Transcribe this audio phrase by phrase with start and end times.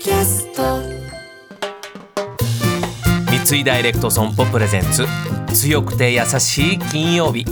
[0.00, 0.62] キャスト。
[3.46, 5.04] 三井ダイレクト損保プレゼンツ
[5.52, 7.44] 強くて優しい金曜日。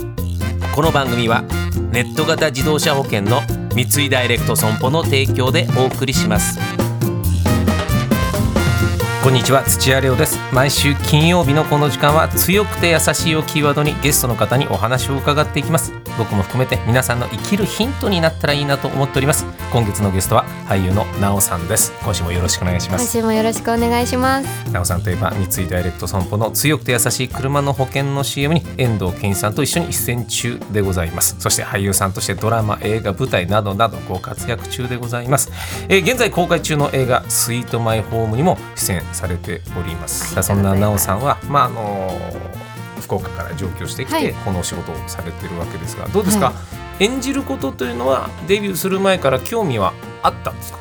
[0.73, 1.43] この番組は
[1.91, 3.41] ネット型自動車保険の
[3.75, 6.57] 三井ダイレクト損保の提供でお送りします。
[9.21, 10.39] こんにちは土屋レオです。
[10.53, 15.91] 毎週金曜日のこの時間は強くて優しいをキーワードにゲストの方にお話を伺っていきます。
[16.17, 19.45] 僕も含めて皆さんの生きるヒントになったらいいなと思っております。
[19.73, 21.91] 今月のゲストは俳優のなおさんです。
[22.01, 23.03] 今週もよろしくお願いします。
[23.03, 24.71] 今週もよろしくお願いします。
[24.71, 31.35] なおさんといえば三井ダイレクト損保の強くて優しい車の保険の CM に遠藤健一さんと一緒に出演中でございます。
[31.39, 35.51] そして俳優さんとしてドラマ映画舞台などなどご活躍中でございます、
[35.89, 40.33] えー現在公開中の映画スイートマイホームにも出演されております。
[40.33, 42.59] さあそんななおさんはまああのー
[43.01, 44.33] 福岡から上京してきて、はい。
[44.33, 46.53] このお仕事をされてるわけですがどうですか、は
[46.99, 50.79] 演じることというのはデビューする前から興味はあったんですか？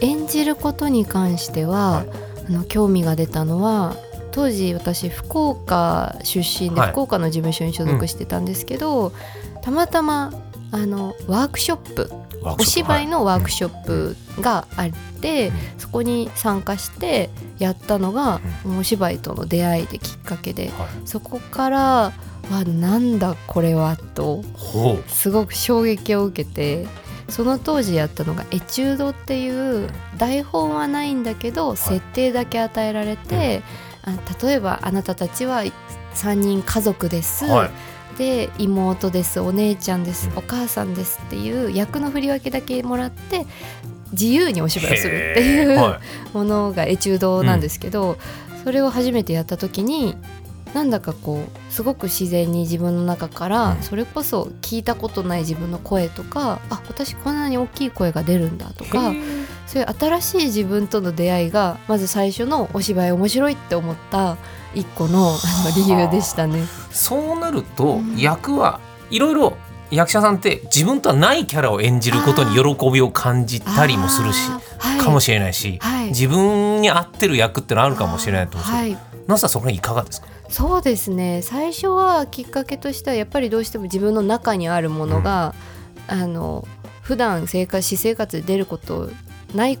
[0.00, 2.08] 演じることに関しては、はい。
[2.48, 3.96] あの興味が出たのは
[4.30, 6.90] 当時私福岡出身ではい。
[6.92, 9.12] 福岡の事務所に所属してたんですけど、
[9.60, 10.32] たまたま
[10.70, 12.10] あのワークショップ
[12.54, 18.40] お芝居のワークショップがあって、そこに参加してやったのが、
[18.78, 20.88] お芝居との出会いできっかけではい。
[21.04, 22.12] そこから
[22.50, 24.42] はなんだこれはと
[25.06, 26.86] すごく衝撃を受けて
[27.28, 33.62] その当時やったのがエチュードっていう台本はないんだけど設定だけ与えられて、
[34.02, 35.62] あ例えば「あなたたちは
[36.14, 37.70] 3人家族です」はい
[38.18, 40.38] で妹ですお姉ちゃんです、うん。
[40.38, 43.46] お母さんですっていう役の振り分けだけもらって
[44.10, 45.98] 自由にお芝居をするっていう、
[46.32, 48.18] ものがエチュードなんですけど、
[48.64, 50.16] それを初めてやった時に
[50.74, 53.82] なんだかこうすごく自然に自分の中から、うん。
[53.82, 59.12] それこそ聞いたことない自分の声とかあ私こんなに大きい声が出るんだとか
[59.68, 64.38] そういう新しい自分との出会いがまず最初のお芝居面白いって思った
[64.74, 65.36] 一個の
[65.76, 66.64] 理由でしたね。
[66.90, 68.16] そうなるとうん。
[68.16, 69.58] 役はいろいろ
[69.90, 75.00] 役者さんって自分とはないキャラを演じることに喜びを感じたりもするしはい。
[75.00, 76.08] かもしれないし、はい。
[76.08, 79.28] 自分に合ってる役ってのあるかもしれないと思うんですけど、はい。
[79.28, 80.28] なさんそこいかがですか？
[80.48, 81.42] そうですね。
[81.42, 85.54] 最初はきっかけとしてはやっぱりどうしても自分の中にあるものが、
[86.06, 86.66] あの
[87.02, 89.10] 普段生活私生活で出ること
[89.54, 89.78] ない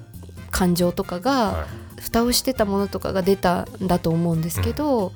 [0.50, 1.66] 感情とかが、は
[2.00, 5.12] 蓋をしてたものとかが出たんだと思うんですけど、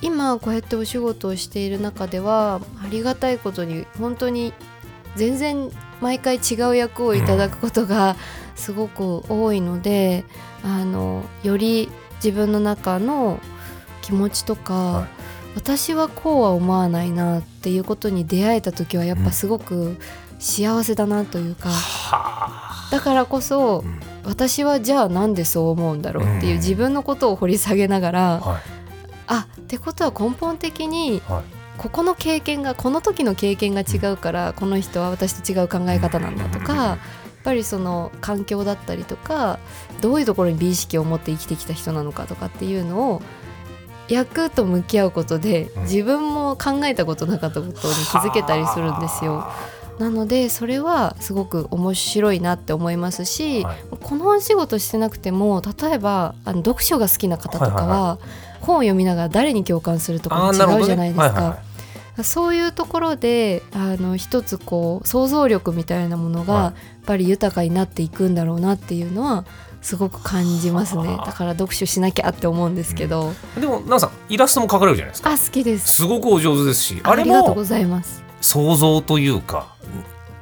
[0.00, 4.54] 今こうやってお仕事をしている中ではありがたいことに本当に
[5.16, 8.16] 全然毎回違う役をいただくことが
[8.54, 10.24] すごく多いので、
[10.64, 13.40] あのより自分の中の
[14.02, 15.08] 気持ちとか、はい。
[15.56, 19.98] 私はこうは思わないなっていうことに出会えた時はやっぱすごく
[20.38, 22.59] 幸せだなというか、は
[22.90, 24.00] だからこそあ、うん。
[24.24, 26.58] 私はじゃあなんでそう思うんだろうっていううん。
[26.58, 28.60] 自分のことを掘り下げながら、はい。
[29.26, 31.60] あってことは根本的にはい。
[31.80, 36.98] ここの経験がこの時の経験が違うからこの人は私と違う考え方なんだとかやっ
[37.42, 39.58] ぱりその環境だったりとか
[40.02, 43.22] どういうところに美意識を持って生きてきた人なのかとかっていうのを
[44.08, 45.82] 役と向き合うことでうん。
[45.84, 47.78] 自分も考えたことなかったことに気
[48.18, 49.50] づけたりするんですよ。
[50.00, 53.76] なのでそれはすごく面白いなって思いますし、はい。
[54.00, 61.22] このお仕事してなくても例えばあの読書が好きな方とかは,、はいはい本を読みながら誰に共感するとか違うじゃないですか。
[61.22, 61.62] はいはいは
[62.18, 62.24] い。
[62.24, 66.64] そういうところであの一つこう想像力みたいなものがはい。
[66.64, 66.74] やっ
[67.06, 69.44] ぱり豊かになっていくんだろうなっていうのは
[69.82, 71.08] すごく感じますね。
[71.08, 71.26] はあ。
[71.26, 75.32] だから読書しなきゃって思うんですけど、でも奈緒さんイラストも描かれるじゃないですか。
[75.32, 75.96] あ好きです。
[75.96, 79.68] すごくお上手ですしあれありがとうごもざいます想像というか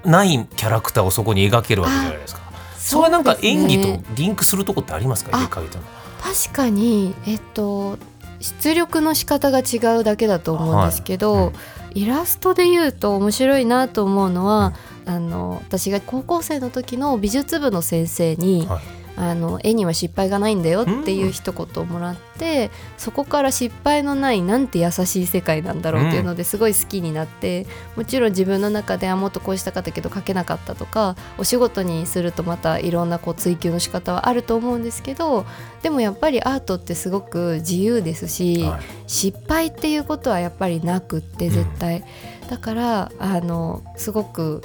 [0.05, 2.41] ないキャラクターをそこに描けるわけじゃないですか。
[2.77, 5.31] それはなんか演技とリンクするとこってありますか？
[5.37, 5.85] あ絵描いたの。
[6.23, 7.99] 確かにえっと
[8.41, 11.47] 出力の仕方が違うだけだと思うんですけど、はい。
[11.47, 11.53] うん
[11.95, 14.75] イラストで言うと面白いなと思うのは、
[15.07, 27.67] あの私が高校生の時の美術部の先生に、はいあの絵には失敗がないんだよっていう一言をもらって、そこから失敗のないなんて優しい世界なんだろうっていうのですごい好きになって、
[27.97, 35.45] もちろん自分の中であもっとこうしたかったけど書けなかったとかお仕事にするとまたいろんなこう追求の仕方はあると思うんですけど
[35.83, 38.81] でもやっぱりアートってすごく自由ですし、はい。
[39.09, 42.05] 失敗っていうことはやっぱりなくって絶対、
[42.49, 44.63] だからあのすごく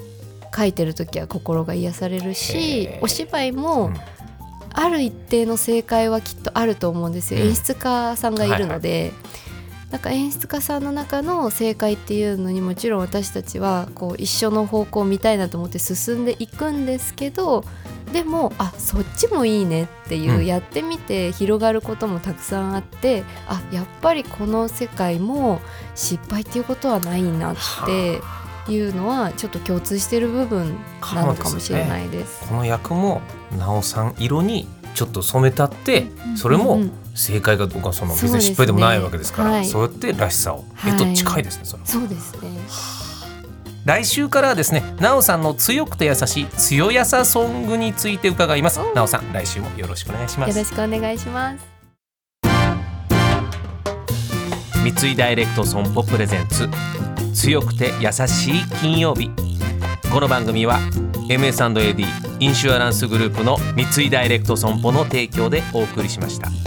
[0.55, 3.95] 書いてる時は心が癒されるしお芝居も、うん
[4.73, 7.47] ある一定の正解はきっとあると思うんですよ、うん。
[7.49, 9.13] 演出家さんがいるので、
[9.91, 17.63] なんか演出家さんの中の正解っていうのにもちろん私たちはこう一緒の方向を見たいなと思って進んでいくんですけど
[18.11, 20.45] でもあそっちもいいねっていう、うん。
[20.47, 25.61] やってみて広がることもたくさんあってあやっぱりこの世界も
[25.93, 27.55] 失敗っていうことはないなっ
[27.85, 28.19] て
[28.69, 30.77] いうのはちょっと共通してる部分
[31.13, 32.47] なのかもしれないです。
[32.47, 33.21] この役も
[33.57, 36.81] なおさん色にちょっと染めたってそれも
[37.15, 39.65] 正解かどうかその別に失敗でもないわけですからはい。
[39.65, 42.49] そうやってらしさをはいえっと近いですねそれはそうですね。
[43.85, 48.79] 来週からはですねなおさんの強くて優しい強やさソングについて伺います。
[48.79, 48.93] お。
[48.93, 50.57] なおさん来週もよろしくお願いします。
[50.57, 51.73] よろしくお願いします。
[54.83, 56.69] 三井ダイレクト損保プレゼンツ
[57.33, 59.29] 強くて優しい金曜日
[60.11, 60.79] この番組は
[61.29, 62.05] MS&AD
[62.39, 66.62] インシュアランスグループの三井ダイレクト損保の提供でお送りしました。